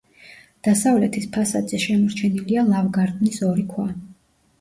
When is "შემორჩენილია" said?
1.83-2.63